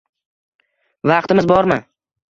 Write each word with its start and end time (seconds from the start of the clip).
Vaqtimiz 1.11 1.49
bormi? 1.55 1.79